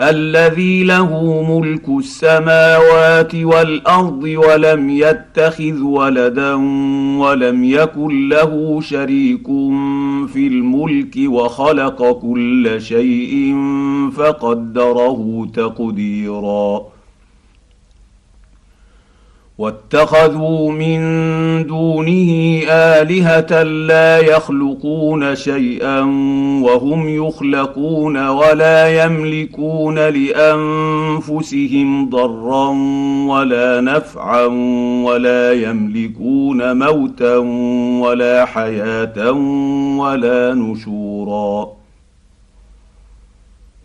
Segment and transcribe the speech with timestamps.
[0.00, 6.54] الذي له ملك السماوات والأرض ولم يتخذ ولدا
[7.18, 9.46] ولم يكن له شريك
[10.32, 13.56] في الملك وخلق كل شيء
[14.16, 16.97] فقدره تقديرا.
[19.58, 20.98] واتخذوا من
[21.66, 26.00] دونه آلهة لا يخلقون شيئا
[26.62, 31.58] وهم يخلقون ولا يملكون لأنفسهم
[32.10, 32.68] ضرا
[33.28, 34.44] ولا نفعا
[35.04, 37.36] ولا يملكون موتا
[38.06, 39.30] ولا حياة
[39.98, 41.77] ولا نشورا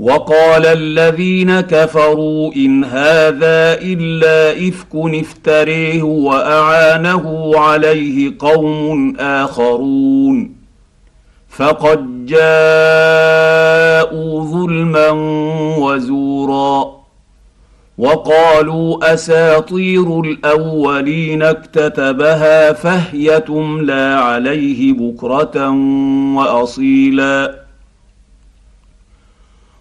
[0.00, 10.52] وقال الذين كفروا إن هذا إلا إفك افتريه وأعانه عليه قوم آخرون.
[11.48, 12.40] فقد جاءوا
[14.44, 15.10] ظلما
[15.78, 17.00] وزورا.
[17.98, 25.70] وقالوا أساطير الأولين اكتتبها فهي تملى عليه بكرة
[26.36, 27.59] وأصيلا.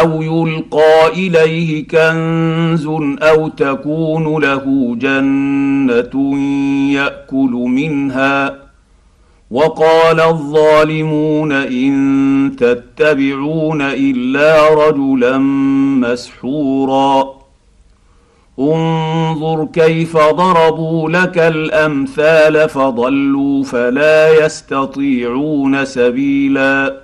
[0.00, 2.86] أو يلقى إليه كنز
[3.22, 6.38] أو تكون له جنة
[6.92, 8.56] يأكل منها.
[9.50, 15.38] وقال الظالمون إن تتبعون إلا رجلا
[16.00, 17.34] مسحورا.
[18.58, 27.03] انظر كيف ضربوا لك الأمثال فضلوا فلا يستطيعون سبيلا.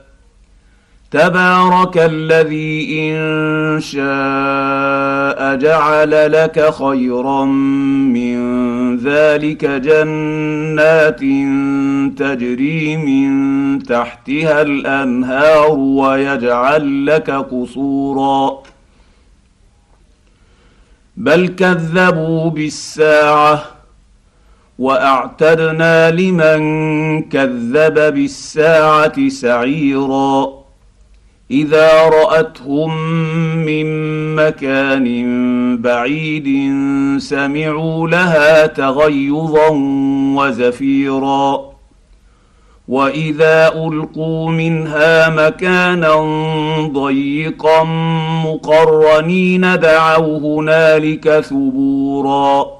[1.10, 7.44] تبارك الذي إن شاء جعل لك خيرا
[8.14, 8.40] من
[8.96, 11.20] ذلك جنات
[12.18, 18.62] تجري من تحتها الأنهار ويجعل لك قصورا.
[21.16, 23.62] بل كذبوا بالساعة
[24.78, 30.59] وأعتدنا لمن كذب بالساعة سعيرا.
[31.50, 33.06] إذا رأتهم
[33.56, 33.86] من
[34.34, 35.06] مكان
[35.82, 36.48] بعيد
[37.18, 39.68] سمعوا لها تغيظا
[40.36, 41.70] وزفيرا.
[42.88, 46.14] وإذا ألقوا منها مكانا
[46.92, 47.84] ضيقا
[48.44, 52.79] مقرنين دعوا هنالك ثبورا.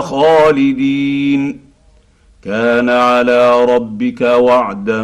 [0.00, 1.72] خالدين.
[2.44, 5.02] كان على ربك وعدا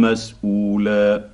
[0.00, 1.24] مسئولا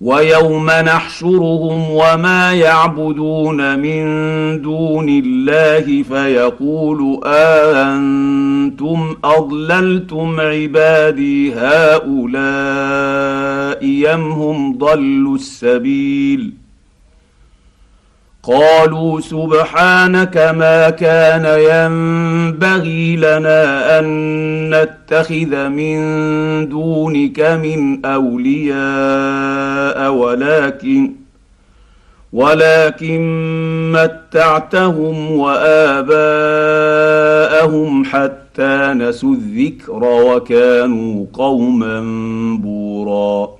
[0.00, 4.02] ويوم نحشرهم وما يعبدون من
[4.62, 12.14] دون الله فيقول أأنتم أضللتم عبادي هؤلاء
[13.84, 16.59] يم هم ضلوا السبيل؟
[18.42, 24.04] قالوا سبحانك ما كان ينبغي لنا أن
[24.74, 25.98] نتخذ من
[26.68, 28.80] دونك من أولياء
[30.12, 31.12] ولكن
[32.32, 33.22] ولكن
[33.92, 36.44] متعتهم وآباءهم
[38.04, 42.00] حتى نسوا الذكر وكانوا قوما
[42.62, 43.59] بوراً.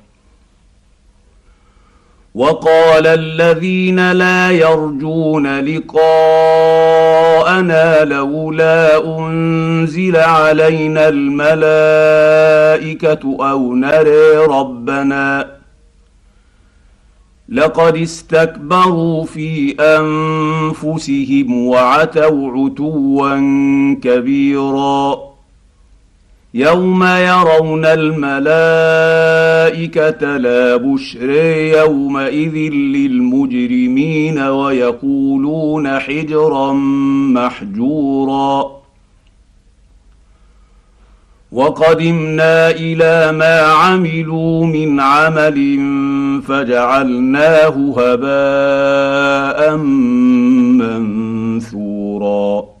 [2.35, 6.03] وقال الذين لا يرجون لقاءنا
[8.03, 11.59] لولا أنزل علينا الملائكة
[13.49, 15.47] أو نري ربنا.
[17.49, 23.35] لقد استكبروا في أنفسهم وعتوا عتوا
[24.03, 25.30] كبيرا.
[26.53, 28.27] يوم يرون الملائكه
[30.37, 31.29] لا بشر
[31.79, 36.73] يومئذ للمجرمين ويقولون حجرا
[37.33, 38.81] محجورا
[41.51, 45.79] وقدمنا إلى ما عملوا من عمل
[46.47, 49.77] فجعلناه هباء
[50.77, 52.80] منثورا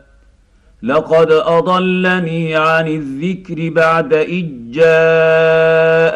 [0.83, 6.11] لقد أضلني عن الذكر بعد إذ جاءني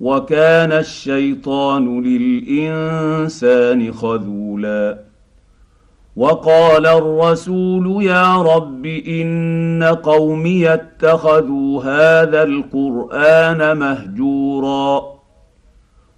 [0.00, 4.98] وكان الشيطان للإنسان خذولا.
[6.16, 15.15] وقال الرسول يا رب إن قومي اتخذوا هذا القرآن مهجورا.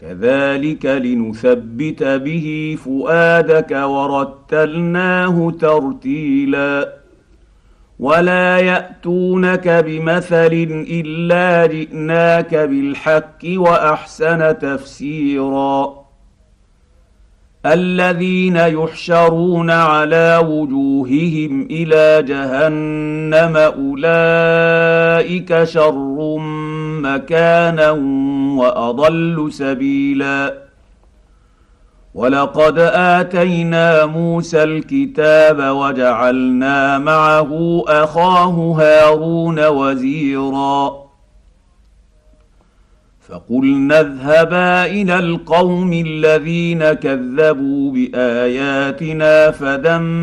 [0.00, 6.92] كذلك لنثبت به فؤادك ورتلناه ترتيلا.
[7.98, 15.99] ولا يأتونك بمثل إلا جئناك بالحق وأحسن تفسيرا.
[17.66, 26.36] الذين يحشرون على وجوههم إلى جهنم أولئك شر
[27.02, 27.90] مكانا
[28.58, 30.54] وأضل سبيلا.
[32.14, 40.99] ولقد آتينا موسى الكتاب وجعلنا معه أخاه هارون وزيرا.
[43.30, 50.18] فقلنا اذهبا إلى القوم الذين كذبوا بآياتنا فدمرناهم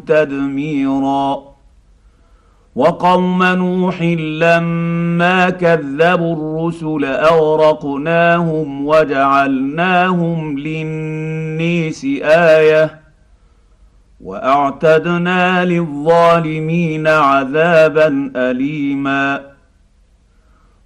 [0.00, 1.52] تدميرا.
[2.76, 13.00] وقوم نوح لما كذبوا الرسل أغرقناهم وجعلناهم للنيس آية
[14.20, 19.51] وأعتدنا للظالمين عذابا أليما.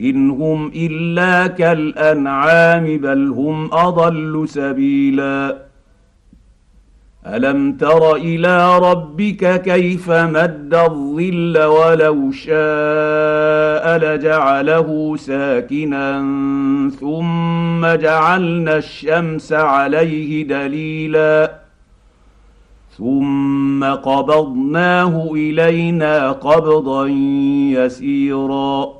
[0.00, 5.70] إن هم إلا كالأنعام بل هم أضل سبيلا.
[7.26, 16.18] ألم تر إلى ربك كيف مد الظل ولو شاء لجعله ساكنا
[17.00, 21.52] ثم جعلنا الشمس عليه دليلا.
[22.98, 27.06] ثم قبضناه إلينا قبضا
[27.76, 28.99] يسيرا.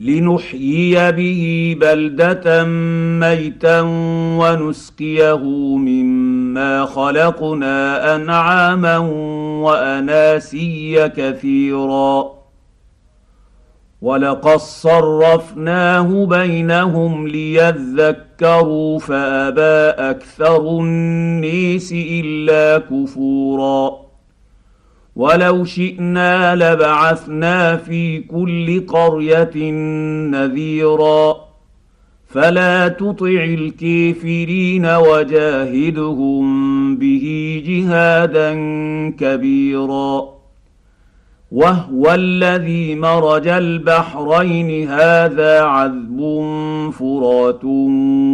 [0.00, 2.64] لنحيي به بلده
[3.20, 3.80] ميتا
[4.40, 5.44] ونسقيه
[5.76, 8.98] مما خلقنا انعاما
[9.64, 12.40] واناسيا كثيرا
[14.02, 24.09] ولقد صرفناه بينهم ليذكروا فابى أكثر النيس الا كفورا
[25.20, 29.70] ولو شئنا لبعثنا في كل قرية
[30.30, 31.36] نذيرا.
[32.26, 36.46] فلا تطع الكافرين وجاهدهم
[36.96, 37.26] به
[37.66, 38.54] جهادا
[39.18, 40.39] كبيرا.
[41.52, 46.20] وهو الذي مرج البحرين هذا عذب
[46.98, 47.64] فرات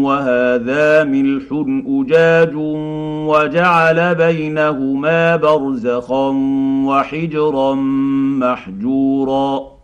[0.05, 1.45] وهذا ملح
[1.87, 2.55] اجاج
[3.27, 6.29] وجعل بينهما برزخا
[6.87, 7.75] وحجرا
[8.41, 9.77] محجورا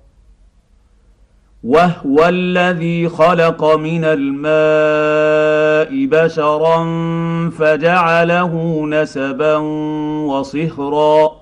[1.65, 4.47] وهو الذي خلق من الماء
[6.07, 6.85] بشرا
[7.51, 9.57] فجعله نسبا
[10.27, 11.42] وصهرا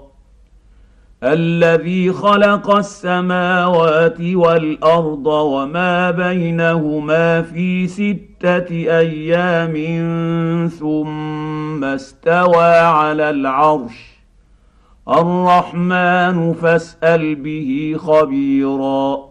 [1.23, 9.73] الذي خلق السماوات والأرض وما بينهما في ستة أيام
[10.79, 14.11] ثم استوى على العرش.
[15.09, 19.30] الرحمن فاسأل به خبيرا.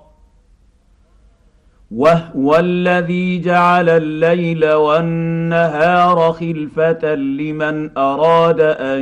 [1.95, 9.01] وهو الذي جعل الليل والنهار خلفة لمن أراد أن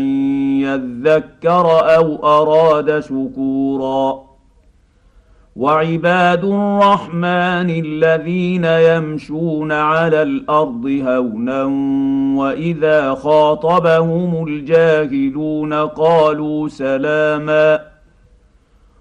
[0.61, 4.29] يذكر أو أراد شكورا.
[5.55, 11.63] وعباد الرحمن الذين يمشون على الأرض هونا
[12.39, 17.88] وإذا خاطبهم الجاهلون قالوا سلاما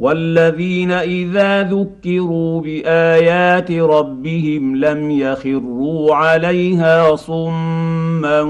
[0.00, 8.40] والذين إذا ذكروا بآيات ربهم لم يخروا عليها صما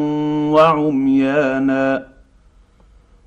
[0.53, 2.11] وعميانا.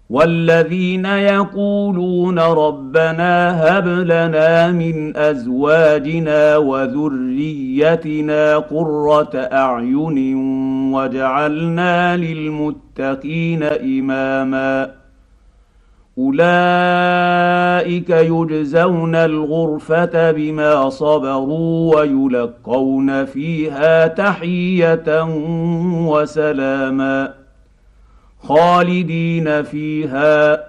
[0.10, 3.34] والذين يقولون ربنا
[3.64, 10.36] هب لنا من أزواجنا وذريتنا قرة أعين
[10.94, 15.03] واجعلنا للمتقين اماما.
[16.18, 25.24] أولئك يجزون الغرفة بما صبروا ويلقون فيها تحية
[26.08, 27.34] وسلاما
[28.40, 30.64] خالدين فيها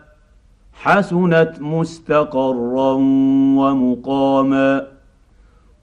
[0.73, 2.93] حسنت مستقرا
[3.59, 4.94] ومقاما